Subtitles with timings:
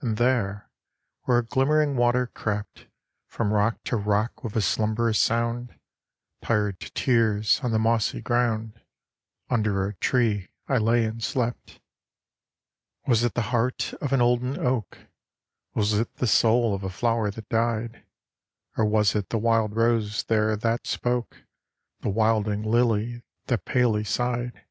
[0.00, 0.70] And there,
[1.24, 2.86] where a glimmering water crept
[3.26, 5.76] From rock to rock with a slumberous sound,
[6.40, 8.80] Tired to tears, on the mossy ground,
[9.50, 11.80] Under a tree I lay and slept.
[13.08, 14.96] Was it the heart of an olden oak?
[15.74, 18.06] Was it the soul of a flower that died?
[18.76, 21.42] Or was it the wild rose there that spoke,
[21.98, 24.64] The wilding lily that palely sighed?